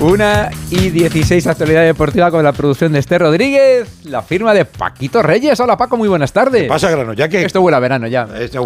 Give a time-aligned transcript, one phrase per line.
[0.00, 5.22] Una y 16 actualidad deportiva con la producción de Esther Rodríguez, la firma de Paquito
[5.22, 5.60] Reyes.
[5.60, 6.62] Hola Paco, muy buenas tardes.
[6.62, 7.12] ¿Qué pasa, Grano?
[7.12, 7.44] Ya que...
[7.44, 8.26] Esto huele a verano ya.
[8.38, 8.64] Esto-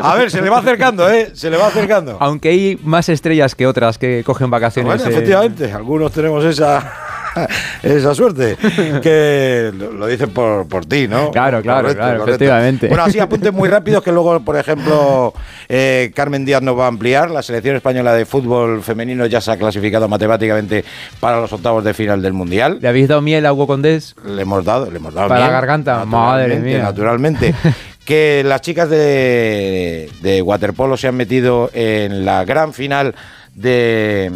[0.00, 1.30] a ver, se le va acercando, ¿eh?
[1.34, 2.18] Se le va acercando.
[2.20, 4.94] Aunque hay más estrellas que otras que cogen vacaciones.
[4.94, 6.92] Bueno, eh, efectivamente, algunos tenemos esa,
[7.82, 8.56] esa suerte.
[9.02, 11.30] Que lo, dicen por, por ti, ¿no?
[11.30, 12.88] Claro, claro, claro, efectivamente.
[12.88, 15.32] Bueno, así apuntes muy rápidos que luego, por ejemplo,
[15.68, 17.30] eh, Carmen Díaz nos va a ampliar.
[17.30, 20.84] La selección española de fútbol femenino ya se ha clasificado matemáticamente
[21.20, 22.78] para los octavos de final del Mundial.
[22.80, 24.14] ¿Le habéis dado miel a Hugo Condés?
[24.24, 26.82] Le hemos dado, le hemos dado Para la miel, garganta, naturalmente, madre mía.
[26.82, 27.54] Naturalmente.
[28.04, 33.14] que las chicas de, de waterpolo se han metido en la gran final
[33.54, 34.30] de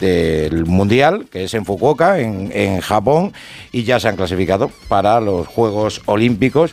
[0.00, 3.32] del mundial que es en Fukuoka en, en Japón
[3.70, 6.72] y ya se han clasificado para los Juegos Olímpicos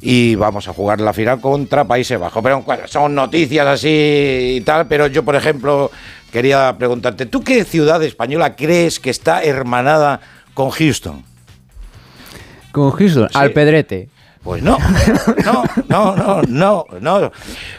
[0.00, 4.60] y vamos a jugar la final contra Países Bajos pero bueno, son noticias así y
[4.62, 5.90] tal pero yo por ejemplo
[6.32, 10.20] quería preguntarte ¿tú qué ciudad española crees que está hermanada
[10.54, 11.24] con Houston?
[12.70, 13.38] Con Houston, Sí.
[13.38, 14.08] al pedrete.
[14.42, 14.76] Pues no,
[15.44, 17.32] no, no, no, no, no.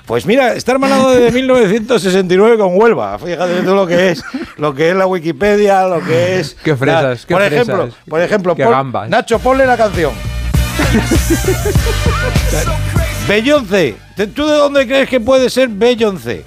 [0.06, 3.19] Pues mira, está hermanado desde 1969 con Huelva.
[3.19, 4.23] Fíjate tú lo que es,
[4.58, 6.56] lo que es la Wikipedia, lo que es.
[6.64, 7.67] Qué fresas, qué por fresas.
[7.67, 9.09] ejemplo, por ejemplo, Qué pon- gambas.
[9.09, 10.14] Nacho, ponle la canción.
[13.28, 13.95] Beyoncé.
[14.34, 16.44] ¿Tú de dónde crees que puede ser Beyoncé?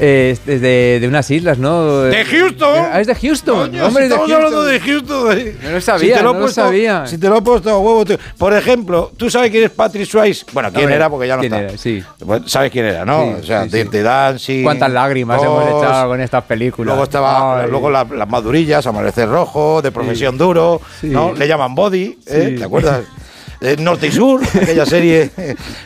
[0.00, 2.02] Eh, es desde de unas islas, ¿no?
[2.02, 2.86] ¡De Houston!
[2.92, 3.70] Ah, es de Houston.
[3.70, 4.34] Coño, Hombre, si de estamos Houston.
[4.46, 5.38] hablando de Houston.
[5.38, 5.56] eh.
[5.62, 7.06] No lo sabía, te no lo puesto- sabía.
[7.06, 8.04] Si te lo he puesto a huevo.
[8.04, 8.18] tío.
[8.36, 10.44] Por ejemplo, ¿tú sabes quién es Patrick Swayze?
[10.52, 11.64] Bueno, quién Hombre, era porque ya no ¿quién está.
[11.68, 11.78] era?
[11.78, 12.02] Sí.
[12.20, 13.22] Bueno, ¿Sabes quién era, no?
[13.24, 13.88] Sí, o sea, sí, de, sí.
[13.88, 14.62] de Dancing.
[14.64, 16.86] ¿Cuántas lágrimas hemos echado con estas películas?
[16.88, 17.70] Luego estaba, Ay.
[17.70, 21.08] luego la- las madurillas, Amanecer Rojo, de Profesión Duro, Sí.
[21.08, 21.32] ¿no?
[21.34, 22.48] Le llaman Body, ¿eh?
[22.50, 22.58] Sí.
[22.58, 23.00] ¿te acuerdas?
[23.64, 25.30] Eh, Norte y Sur, aquella serie.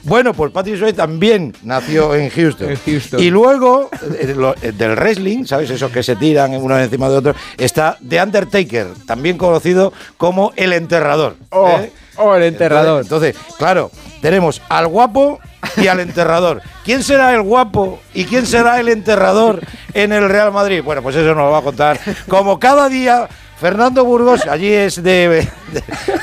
[0.02, 2.70] Bueno, pues Patrick Swayze también nació en Houston.
[2.70, 3.20] En Houston.
[3.20, 5.70] Y luego, eh, lo- eh, del wrestling, ¿sabes?
[5.70, 10.72] Esos que se tiran uno encima de otro, está The Undertaker, también conocido como El
[10.72, 11.36] Enterrador.
[11.50, 11.92] Oh, ¿eh?
[12.16, 13.02] oh, el enterrador.
[13.02, 13.90] Entonces, entonces, claro,
[14.20, 15.38] tenemos al guapo
[15.76, 16.60] y al enterrador.
[16.84, 19.60] ¿Quién será el guapo y quién será el enterrador
[19.94, 20.82] en el Real Madrid?
[20.84, 23.28] Bueno, pues eso nos lo va a contar como cada día.
[23.60, 25.48] Fernando Burgos, allí es de, de-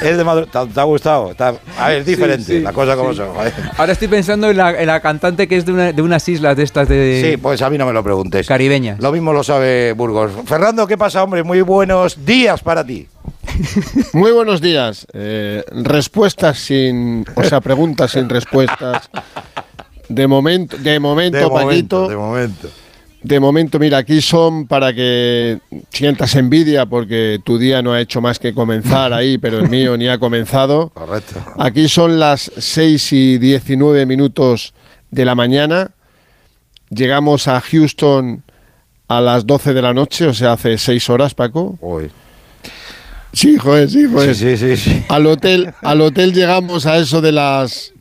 [0.02, 0.48] es de Madrid.
[0.52, 1.32] ¿Te, te ha gustado?
[1.32, 3.18] Está- a ver, es diferente, sí, la cosa como sí.
[3.18, 3.36] son.
[3.36, 3.52] ¿vale?
[3.78, 6.56] Ahora estoy pensando en la, en la cantante que es de, una- de unas islas
[6.56, 8.48] de estas de Sí, pues a mí no me lo preguntes.
[8.48, 9.00] caribeñas.
[9.02, 10.32] Lo mismo lo sabe Burgos.
[10.46, 11.44] Fernando, ¿qué pasa, hombre?
[11.44, 13.08] Muy buenos días para ti.
[14.14, 15.06] Muy buenos días.
[15.14, 19.10] Eh, respuestas sin, o sea, preguntas sin respuestas.
[20.08, 21.60] De momento, de momento, De Paquito.
[21.66, 22.68] momento, de momento.
[23.26, 25.58] De momento, mira, aquí son para que
[25.90, 29.98] sientas envidia porque tu día no ha hecho más que comenzar ahí, pero el mío
[29.98, 30.90] ni ha comenzado.
[30.94, 31.44] Correcto.
[31.58, 34.76] Aquí son las 6 y 19 minutos
[35.10, 35.90] de la mañana.
[36.92, 38.44] Llegamos a Houston
[39.08, 41.80] a las 12 de la noche, o sea, hace 6 horas, Paco.
[41.82, 42.12] Uy.
[43.34, 44.36] Sí, joder, sí, joder.
[44.36, 45.06] Sí, sí, sí, sí.
[45.10, 47.92] Al hotel, al hotel llegamos a eso de las.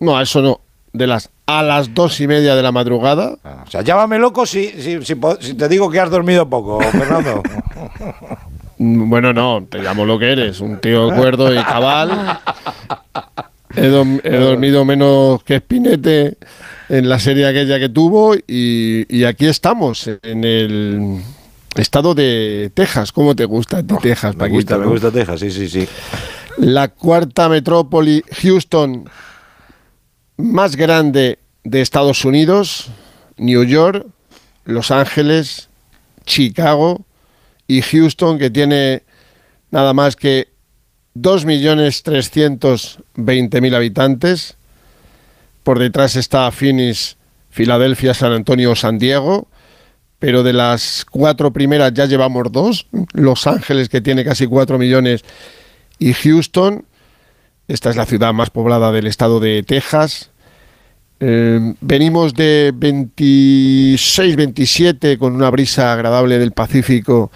[0.00, 0.60] No, a eso no.
[0.96, 1.30] De las.
[1.46, 3.36] A las dos y media de la madrugada.
[3.44, 6.48] Ah, O sea, llámame loco si, si, si po- si te digo que has dormido
[6.48, 7.42] poco, Fernando.
[8.78, 12.38] Mm, Bueno, no, te llamo lo que eres, un tío cuerdo y cabal.
[13.74, 13.88] He,
[14.38, 16.36] dormido menos que Spinete
[16.88, 21.20] en la serie aquella que tuvo y, y aquí estamos, en el
[21.76, 23.12] estado de Texas.
[23.12, 25.86] ¿Cómo te gusta ti Texas, me gusta, me gusta Texas, sí, sí, sí.
[26.58, 29.04] La cuarta metrópoli, Houston,
[30.36, 32.90] más grande de Estados Unidos,
[33.36, 34.06] New York,
[34.64, 35.68] Los Ángeles,
[36.24, 37.04] Chicago
[37.66, 39.02] y Houston, que tiene
[39.70, 40.48] nada más que
[41.16, 44.56] 2.320.000 habitantes.
[45.62, 47.16] Por detrás está Phoenix,
[47.50, 49.48] Filadelfia, San Antonio, San Diego.
[50.18, 52.86] Pero de las cuatro primeras ya llevamos dos.
[53.12, 55.22] Los Ángeles, que tiene casi 4 millones,
[55.98, 56.86] y Houston.
[57.68, 60.30] Esta es la ciudad más poblada del estado de Texas.
[61.18, 67.30] Eh, venimos de 26, 27 con una brisa agradable del Pacífico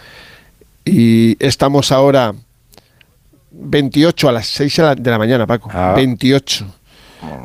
[0.85, 2.35] y estamos ahora
[3.51, 5.71] 28 a las 6 de la- mañana, Paco.
[5.73, 5.95] Ah.
[5.97, 6.67] 28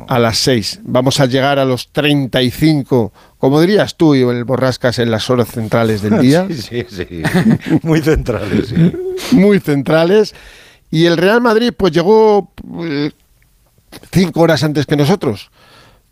[0.08, 0.80] a las 6.
[0.84, 5.48] Vamos a llegar a los 35, como dirías tú, y el borrascas en las horas
[5.48, 6.46] centrales del día.
[6.48, 7.22] Sí, sí, sí.
[7.82, 8.92] Muy centrales, sí.
[9.36, 10.34] muy centrales.
[10.90, 12.50] Y el Real Madrid, pues llegó
[12.80, 13.10] eh,
[14.12, 15.50] cinco horas antes que nosotros,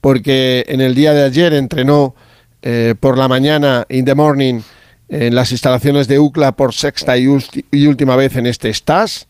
[0.00, 2.14] porque en el día de ayer entrenó
[2.62, 4.60] eh, por la mañana, in the morning,
[5.08, 9.26] en las instalaciones de UCLA por sexta y, última vez en este STAS,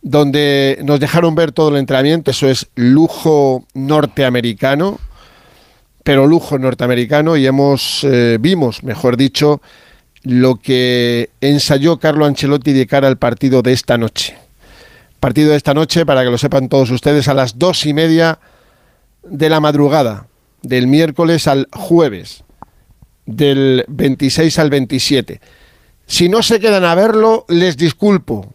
[0.00, 2.30] donde nos dejaron ver todo el entrenamiento.
[2.30, 5.00] Eso es lujo norteamericano,
[6.04, 9.60] pero lujo norteamericano, y hemos, eh, vimos, mejor dicho,
[10.22, 14.47] lo que ensayó Carlo Ancelotti de cara al partido de esta noche.
[15.20, 18.38] Partido de esta noche, para que lo sepan todos ustedes, a las dos y media
[19.24, 20.26] de la madrugada,
[20.62, 22.44] del miércoles al jueves,
[23.26, 25.40] del 26 al 27.
[26.06, 28.50] Si no se quedan a verlo, les disculpo.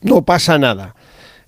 [0.00, 0.94] No pasa nada.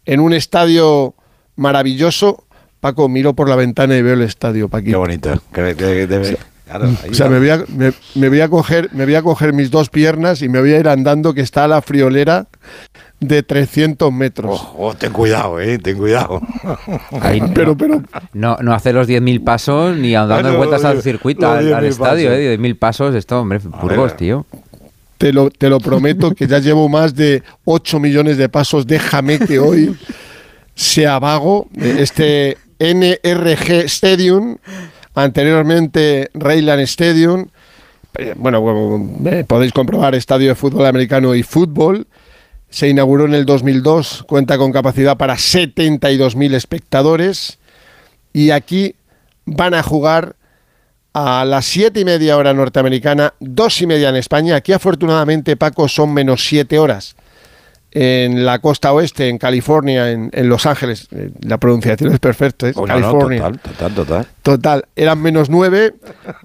[0.06, 1.14] En un estadio
[1.56, 2.44] maravilloso,
[2.81, 4.93] Paco, miro por la ventana y veo el estadio, Paquito.
[4.93, 5.40] Qué bonito.
[6.66, 9.52] Claro, O sea, me voy, a, me, me voy a coger, me voy a coger
[9.52, 12.46] mis dos piernas y me voy a ir andando que está a la friolera
[13.29, 14.61] de 300 metros.
[14.76, 16.41] Oh, oh, ten cuidado, eh, ten cuidado.
[17.55, 21.73] Pero, pero, no, no hace los 10.000 pasos ni andando no, vueltas al circuito, al,
[21.73, 22.38] al 10.000 estadio, pasos.
[22.41, 23.15] eh, 10.000 pasos.
[23.15, 24.47] Esto, hombre, Burgos, tío.
[25.19, 28.87] te lo, te lo prometo que ya llevo más de 8 millones de pasos.
[28.87, 29.97] Déjame que hoy
[30.75, 31.69] sea vago.
[31.76, 34.56] Este NRG Stadium,
[35.15, 37.47] anteriormente Rayland Stadium.
[38.37, 42.06] Bueno, bueno, eh, podéis comprobar estadio de fútbol americano y fútbol.
[42.75, 47.59] Se inauguró en el 2002, cuenta con capacidad para 72.000 espectadores.
[48.32, 48.97] Y aquí
[49.44, 50.35] van a jugar
[51.12, 54.56] a las siete y media hora norteamericana, dos y media en España.
[54.56, 57.15] Aquí afortunadamente, Paco, son menos siete horas.
[57.93, 62.69] En la costa oeste, en California, en, en Los Ángeles, eh, la pronunciación es perfecta,
[62.69, 63.38] es Oh, no, no, California.
[63.38, 64.26] total, total, total.
[64.43, 65.94] Total, eran menos nueve.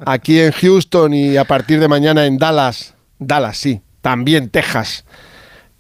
[0.05, 5.05] Aquí en Houston y a partir de mañana en Dallas, Dallas, sí, también Texas,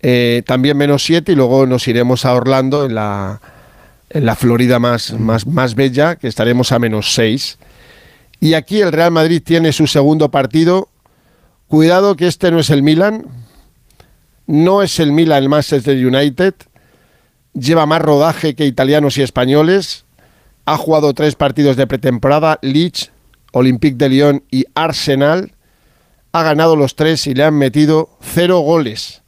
[0.01, 1.31] eh, también menos siete.
[1.31, 3.41] Y luego nos iremos a Orlando, en la,
[4.09, 7.57] en la Florida más, más, más bella, que estaremos a menos seis.
[8.39, 10.89] Y aquí el Real Madrid tiene su segundo partido.
[11.67, 13.25] Cuidado que este no es el Milan,
[14.47, 16.55] no es el Milan el Manchester United.
[17.53, 20.05] Lleva más rodaje que italianos y españoles
[20.69, 23.11] ha jugado tres partidos de pretemporada, Leeds,
[23.53, 25.53] Olympique de Lyon y Arsenal.
[26.31, 29.23] Ha ganado los tres y le han metido cero goles.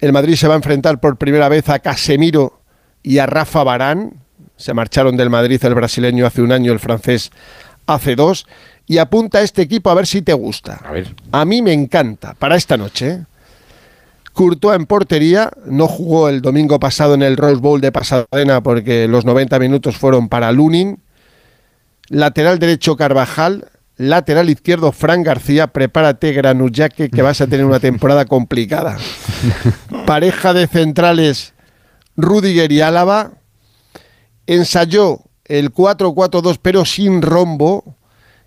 [0.00, 2.60] El Madrid se va a enfrentar por primera vez a Casemiro
[3.02, 4.14] y a Rafa Barán.
[4.56, 7.30] Se marcharon del Madrid el brasileño hace un año, el francés
[7.86, 8.46] hace dos.
[8.86, 10.80] Y apunta a este equipo a ver si te gusta.
[10.84, 11.14] A ver.
[11.32, 13.08] A mí me encanta para esta noche.
[13.08, 13.24] ¿eh?
[14.32, 19.06] Courtois en portería, no jugó el domingo pasado en el Rose Bowl de Pasadena porque
[19.06, 21.00] los 90 minutos fueron para Lunin.
[22.08, 23.68] Lateral derecho Carvajal,
[24.00, 28.96] lateral izquierdo Fran García, prepárate Granullaque que vas a tener una temporada complicada.
[30.06, 31.52] Pareja de centrales
[32.16, 33.32] Rudiger y Álava.
[34.46, 37.98] Ensayó el 4-4-2 pero sin rombo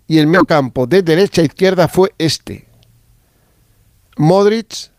[0.08, 2.66] y el medio campo de derecha a izquierda fue este.
[4.16, 4.90] Modric,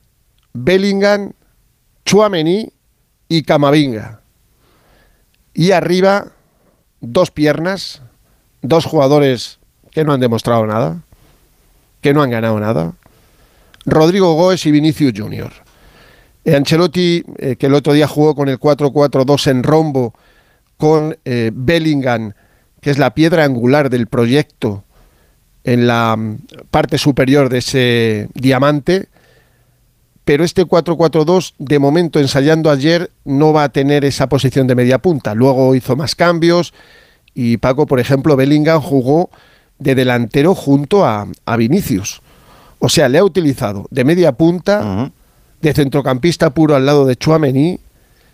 [0.54, 1.34] Bellingham,
[2.06, 2.72] Chuamení
[3.28, 4.22] y Camavinga.
[5.54, 6.31] Y arriba,
[7.01, 8.01] dos piernas,
[8.62, 9.60] dos jugadores
[9.95, 11.01] que no han demostrado nada,
[12.01, 12.92] que no han ganado nada.
[13.86, 15.53] Rodrigo Goes y Vinicius Junior.
[16.44, 20.13] Eh, Ancelotti, eh, que el otro día jugó con el 4-4-2 en rombo,
[20.75, 22.33] con eh, Bellingham,
[22.81, 24.83] que es la piedra angular del proyecto
[25.63, 26.39] en la mm,
[26.69, 29.07] parte superior de ese diamante,
[30.25, 34.98] pero este 4-4-2, de momento ensayando ayer, no va a tener esa posición de media
[34.98, 35.33] punta.
[35.36, 36.74] Luego hizo más cambios
[37.33, 39.30] y Paco, por ejemplo, Bellingham jugó
[39.80, 42.22] de delantero junto a, a Vinicius.
[42.80, 45.12] O sea, le ha utilizado de media punta,
[45.62, 47.79] de centrocampista puro al lado de Chuamení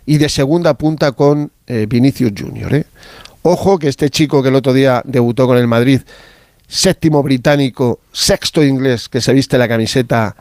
[0.04, 2.74] y de segunda punta con eh, Vinicius Junior.
[2.74, 2.84] ¿eh?
[3.42, 6.00] Ojo que este chico que el otro día debutó con el Madrid,
[6.68, 10.36] séptimo británico, sexto inglés que se viste la camiseta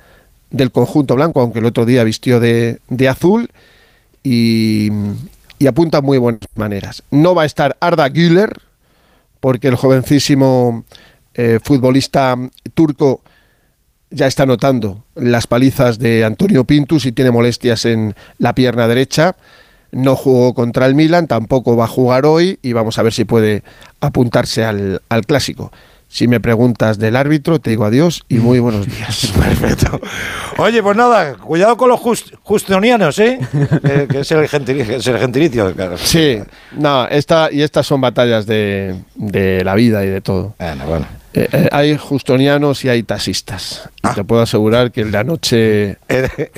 [0.50, 3.50] del conjunto blanco, aunque el otro día vistió de, de azul
[4.24, 4.89] y,
[5.60, 7.03] y apunta muy buenas maneras.
[7.12, 8.60] No va a estar Arda Güler,
[9.41, 10.86] porque el jovencísimo
[11.33, 12.38] eh, futbolista
[12.74, 13.21] turco
[14.10, 19.36] ya está notando las palizas de Antonio Pintus y tiene molestias en la pierna derecha.
[19.91, 23.25] No jugó contra el Milan, tampoco va a jugar hoy y vamos a ver si
[23.25, 23.63] puede
[24.00, 25.71] apuntarse al, al clásico.
[26.13, 29.32] Si me preguntas del árbitro, te digo adiós y muy buenos días.
[29.39, 30.00] Perfecto.
[30.58, 33.39] Oye, pues nada, cuidado con los just- justonianos, ¿eh?
[33.82, 34.98] que, que es el gentilicio.
[34.98, 35.98] Es el gentilicio claro.
[35.98, 36.38] Sí,
[36.74, 40.53] no, esta, y estas son batallas de, de la vida y de todo.
[40.60, 41.06] Bueno, bueno.
[41.34, 43.84] Eh, eh, hay justonianos y hay taxistas.
[43.96, 44.13] Y Ah.
[44.13, 45.96] te puedo asegurar que la noche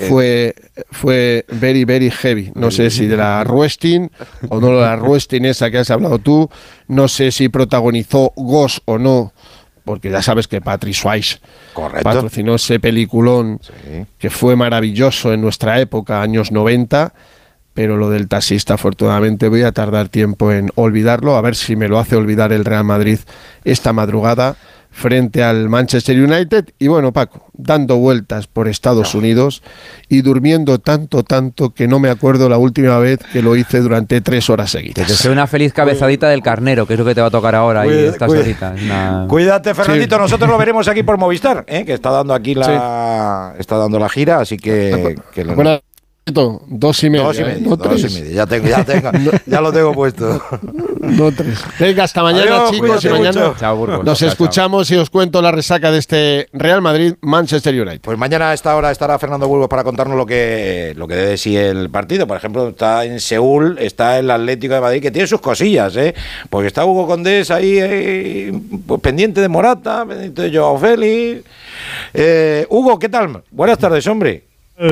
[0.08, 0.56] fue,
[0.90, 2.50] fue very, very heavy.
[2.56, 4.10] No sé si de la Ruestin
[4.48, 6.50] o no de la Ruestin esa que has hablado tú.
[6.88, 9.32] No sé si protagonizó Ghost o no,
[9.84, 11.38] porque ya sabes que Patrick Swayze
[12.02, 14.06] patrocinó ese peliculón Sí.
[14.18, 17.12] que fue maravilloso en nuestra época, años 90.
[17.74, 21.88] Pero lo del taxista afortunadamente voy a tardar tiempo en olvidarlo, a ver si me
[21.88, 23.18] lo hace olvidar el Real Madrid
[23.64, 24.56] esta madrugada
[24.96, 29.60] frente al Manchester United y bueno Paco, dando vueltas por Estados Unidos
[30.08, 34.20] y durmiendo tanto, tanto que no me acuerdo la última vez que lo hice durante
[34.20, 35.04] tres horas seguidas.
[35.04, 37.30] Que te sea una feliz cabezadita del carnero, que es lo que te va a
[37.32, 38.82] tocar ahora ahí Cuida- estas cuida- horitas.
[38.82, 40.14] Una- Cuídate, Fernandito.
[40.14, 40.22] Sí.
[40.22, 41.84] Nosotros lo veremos aquí por Movistar, ¿eh?
[41.84, 45.80] que está dando aquí la, está dando la gira, así que, que lo- Bueno,
[46.26, 47.44] dos y media, dos y ¿eh?
[47.44, 48.14] media, no dos y tres.
[48.14, 48.32] media.
[48.34, 49.10] Ya, tengo, ya, tengo,
[49.46, 50.42] ya lo tengo puesto.
[51.04, 51.62] No tres.
[51.78, 53.52] Venga, hasta mañana, Adiós, chicos, y mañana.
[53.60, 53.98] Chao, Burgos.
[54.06, 54.28] nos Chao, chao.
[54.28, 58.00] escuchamos y os cuento la resaca de este Real Madrid-Manchester United.
[58.00, 61.28] Pues mañana a esta hora estará Fernando Burgos para contarnos lo que lo que debe
[61.32, 62.26] de sí el partido.
[62.26, 66.14] Por ejemplo, está en Seúl, está el Atlético de Madrid, que tiene sus cosillas, ¿eh?
[66.48, 71.44] Porque está Hugo Condés ahí eh, pues, pendiente de Morata, pendiente de Joao Félix.
[72.14, 73.42] Eh, Hugo, ¿qué tal?
[73.50, 74.44] Buenas tardes, hombre.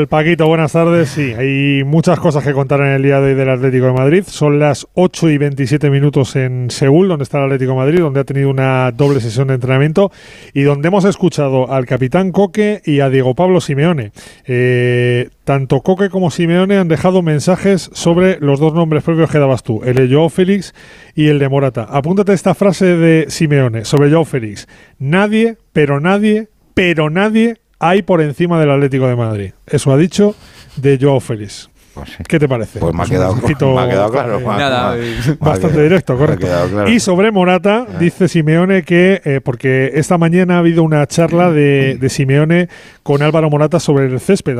[0.08, 1.08] Paquito, buenas tardes.
[1.08, 4.22] Sí, hay muchas cosas que contar en el día de hoy del Atlético de Madrid.
[4.24, 8.20] Son las 8 y 27 minutos en Seúl, donde está el Atlético de Madrid, donde
[8.20, 10.12] ha tenido una doble sesión de entrenamiento
[10.54, 14.12] y donde hemos escuchado al capitán Coque y a Diego Pablo Simeone.
[14.46, 19.64] Eh, tanto Coque como Simeone han dejado mensajes sobre los dos nombres propios que dabas
[19.64, 20.74] tú, el de Joao Félix
[21.16, 21.88] y el de Morata.
[21.90, 24.68] Apúntate esta frase de Simeone sobre Joao Félix.
[25.00, 29.50] Nadie, pero nadie, pero nadie hay por encima del Atlético de Madrid.
[29.66, 30.34] Eso ha dicho
[30.76, 31.68] de Joao Félix.
[31.94, 32.22] Pues sí.
[32.26, 32.78] ¿Qué te parece?
[32.78, 34.38] Pues me ha quedado, me ha quedado claro.
[34.40, 36.46] eh, Nada, eh, Bastante quedado- directo, correcto.
[36.46, 36.88] claro.
[36.88, 41.98] Y sobre Morata, dice Simeone que, eh, porque esta mañana ha habido una charla de,
[42.00, 42.68] de Simeone
[43.02, 44.56] con Álvaro Morata sobre el césped.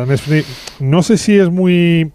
[0.80, 2.12] No sé si es muy,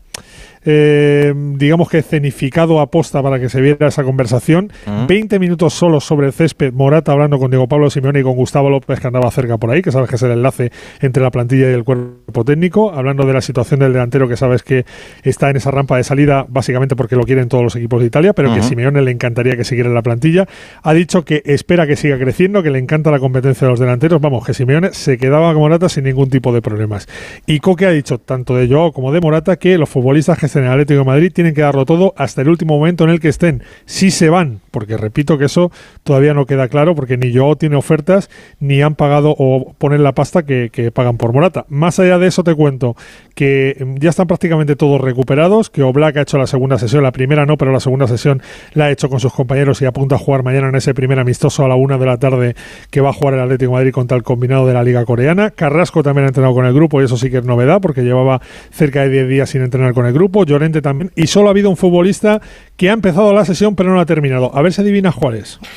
[0.69, 4.69] eh, digamos que escenificado aposta para que se viera esa conversación.
[5.07, 8.69] 20 minutos solo sobre el césped, Morata hablando con Diego Pablo Simeone y con Gustavo
[8.69, 11.71] López, que andaba cerca por ahí, que sabes que es el enlace entre la plantilla
[11.71, 14.85] y el cuerpo técnico, hablando de la situación del delantero, que sabes que
[15.23, 18.33] está en esa rampa de salida, básicamente porque lo quieren todos los equipos de Italia,
[18.33, 18.67] pero que.
[18.67, 20.45] Simeone le encantaría que siguiera en la plantilla.
[20.83, 24.19] Ha dicho que espera que siga creciendo, que le encanta la competencia de los delanteros.
[24.19, 27.07] Vamos, que Simeone se quedaba con Morata sin ningún tipo de problemas.
[27.45, 30.56] Y Coque ha dicho, tanto de Joao como de Morata, que los futbolistas que estén
[30.59, 33.29] en el Atlético Madrid tienen que darlo todo hasta el último momento en el que
[33.29, 33.63] estén.
[33.85, 35.71] Si se van, porque repito que eso
[36.03, 40.13] todavía no queda claro, porque ni Joao tiene ofertas, ni han pagado o ponen la
[40.13, 41.65] pasta que, pagan por Morata.
[41.69, 42.95] Más allá de eso te cuento
[43.35, 47.11] que mm, ya están prácticamente todos recuperados, que Oblak ha hecho la segunda sesión, la
[47.11, 48.41] primera no, pero la segunda sesión
[48.73, 51.63] la ha hecho con sus compañeros y apunta a jugar mañana en ese primer amistoso
[51.63, 52.55] a la una de la tarde
[52.89, 55.51] que va a jugar el Atlético Madrid contra el combinado de la Liga Coreana.
[55.51, 58.41] Carrasco también ha entrenado con el grupo y eso sí que es novedad porque llevaba
[58.71, 60.36] cerca de 10 días sin entrenar con el grupo.
[60.45, 61.11] Llorente también.
[61.15, 62.41] Y solo ha habido un futbolista
[62.75, 64.51] que ha empezado la sesión pero no la ha terminado.
[64.55, 65.59] A ver si adivina Juárez.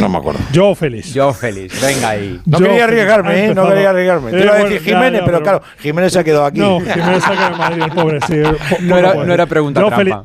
[0.00, 0.40] No me acuerdo.
[0.54, 1.14] Joao Félix.
[1.14, 2.38] Yo feliz, venga ahí.
[2.44, 3.54] No quería ha arriesgarme, ¿eh?
[3.54, 4.30] No quería arriesgarme.
[4.30, 6.60] Te Eh, iba a decir Jiménez, ya, pero claro, Jiménez se ha quedado aquí.
[6.60, 8.20] No, Jiménez saca de Madrid, el pobre.
[8.26, 8.34] sí.
[8.42, 9.96] Po- No era- poco no era pregunta trampa.
[9.96, 10.16] Félix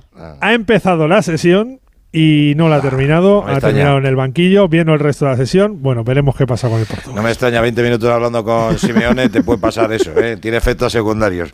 [0.41, 1.79] ha empezado la sesión
[2.13, 3.41] y no la ha terminado.
[3.43, 3.73] me ha extraña.
[3.75, 5.81] terminado en el banquillo, viendo el resto de la sesión.
[5.81, 7.15] Bueno, veremos qué pasa con el Portugal.
[7.15, 10.37] No me extraña, 20 minutos hablando con Simeone, te puede pasar eso, ¿eh?
[10.37, 11.51] Tiene efectos secundarios.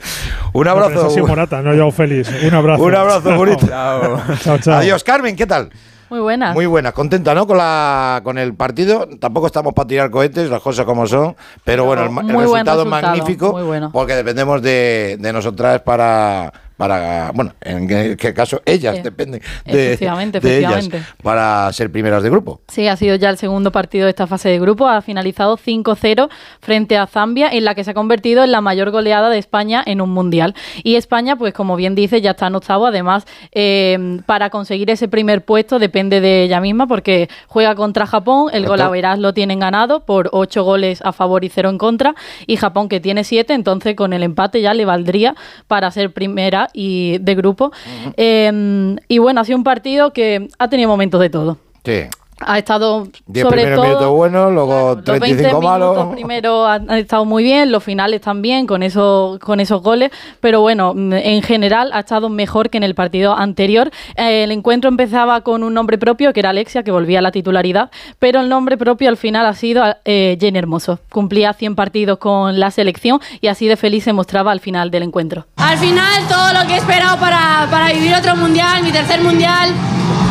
[0.53, 1.09] Un No, abrazo.
[1.11, 2.31] sí, Morata, no Joao Félix.
[2.43, 2.83] Un abrazo.
[2.83, 3.67] Un abrazo, bonito.
[3.67, 4.21] Chao.
[4.43, 4.75] Chao, chao.
[4.79, 5.69] Adiós, Carmen, ¿qué tal?
[6.09, 6.55] Muy buenas.
[6.55, 7.45] Muy buena, contenta, ¿no?
[7.45, 9.09] Con la con el partido.
[9.19, 11.35] Tampoco estamos para tirar cohetes, las cosas como son.
[11.65, 13.51] Pero bueno, el, buen resultado es resultado, magnífico.
[13.51, 13.89] muy bueno.
[13.91, 17.31] Porque dependemos de, de nosotras para, para.
[17.33, 19.01] Bueno, en qué, caso ellas Sí.
[19.01, 21.13] dependen de, Efectivamente, de ellas efectivamente.
[21.23, 22.61] para ser primeras de grupo.
[22.67, 24.87] Sí, ha sido ya el segundo partido de esta fase de grupo.
[24.87, 26.29] Ha finalizado 5-0
[26.61, 29.83] frente a Zambia, en la que se ha convertido en la mayor goleada de España
[29.85, 30.55] en un mundial.
[30.83, 32.85] Y España, pues como bien dice, ya está en octavo.
[32.87, 38.47] Además, eh, para conseguir ese primer puesto depende de ella misma, porque juega contra Japón.
[38.53, 38.71] El Correcto.
[38.71, 42.15] golaveras lo tienen ganado por 8 goles a favor y 0 en contra.
[42.45, 45.35] Y Japón, que tiene 7, entonces con el empate ya le valdría
[45.67, 47.71] para ser primera y de grupo.
[48.15, 51.57] Eh, y bueno, ha sido un partido que ha tenido momentos de todo.
[51.83, 52.03] Sí.
[52.39, 55.95] Ha estado 10 sobre primeros todo minutos buenos, luego los 20 35 malos.
[55.95, 60.11] minutos primero han, han estado muy bien, los finales también con esos con esos goles,
[60.39, 63.91] pero bueno, mm, en general ha estado mejor que en el partido anterior.
[64.15, 67.31] Eh, el encuentro empezaba con un nombre propio que era Alexia, que volvía a la
[67.31, 70.99] titularidad, pero el nombre propio al final ha sido eh, Jenny Hermoso.
[71.09, 75.03] Cumplía 100 partidos con la selección y así de feliz se mostraba al final del
[75.03, 75.45] encuentro.
[75.57, 79.69] Al final, todo lo que he esperado para, para vivir otro mundial, mi tercer mundial,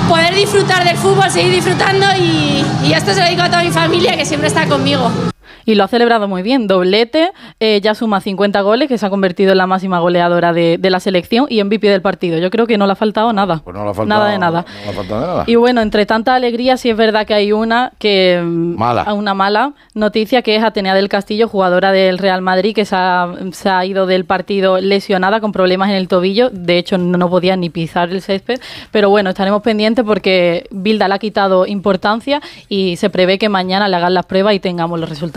[0.08, 4.16] poder disfrutar del fútbol, seguir disfrutando y, esto se lo digo a toda mi familia
[4.16, 5.10] que siempre está conmigo.
[5.64, 6.66] Y lo ha celebrado muy bien.
[6.66, 10.78] Doblete, eh, ya suma 50 goles, que se ha convertido en la máxima goleadora de,
[10.78, 12.38] de la selección y MVP del partido.
[12.38, 13.60] Yo creo que no le ha faltado nada.
[13.64, 14.64] Pues no le ha faltado nada de nada.
[14.68, 15.44] no le ha faltado de nada.
[15.46, 19.12] Y bueno, entre tanta alegría, sí es verdad que hay una que mm, Mala.
[19.14, 23.32] una mala noticia que es Atenea del Castillo, jugadora del Real Madrid, que se ha,
[23.52, 26.50] se ha ido del partido lesionada con problemas en el tobillo.
[26.50, 28.60] De hecho, no podía ni pisar el césped.
[28.90, 33.88] Pero bueno, estaremos pendientes porque Bilda le ha quitado importancia y se prevé que mañana
[33.88, 35.35] le hagan las pruebas y tengamos los resultados.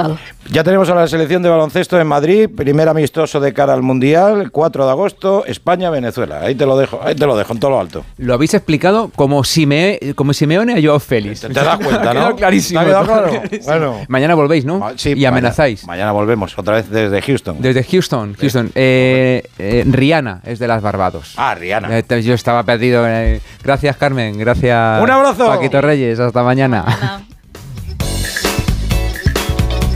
[0.52, 4.50] Ya tenemos a la selección de baloncesto en Madrid, primer amistoso de cara al Mundial,
[4.52, 6.40] 4 de agosto, España-Venezuela.
[6.42, 8.04] Ahí te lo dejo, ahí te lo dejo, en todo lo alto.
[8.18, 11.42] Lo habéis explicado como, Simee- como Simeone a Joao Félix.
[11.42, 12.36] Te, te das cuenta, ¿no?
[12.36, 12.80] clarísimo.
[14.08, 14.80] Mañana volvéis, ¿no?
[14.80, 15.86] Ma- sí, y amenazáis.
[15.86, 17.58] Mañana, volvemos, otra vez desde Houston.
[17.62, 18.72] Desde Houston, Houston.
[18.76, 21.34] Eh, eh, Rihanna es de las Barbados.
[21.38, 22.00] Ah, Rihanna.
[22.00, 23.06] Eh, Yo estaba perdido.
[23.08, 23.42] eh.
[23.64, 24.38] Gracias, Carmen.
[24.38, 25.02] Gracias.
[25.02, 25.46] Un abrazo.
[25.48, 26.20] Paquito Reyes.
[26.20, 26.86] Hasta mañana.